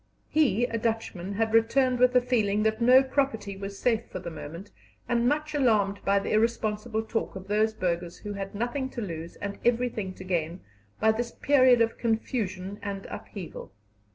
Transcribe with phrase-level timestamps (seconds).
[0.29, 4.31] He, a Dutchman, had returned with the feeling that no property was safe for the
[4.31, 4.71] moment,
[5.07, 9.35] and much alarmed by the irresponsible talk of those burghers who had nothing to lose
[9.35, 10.61] and everything to gain
[10.99, 13.73] by this period of confusion and upheaval.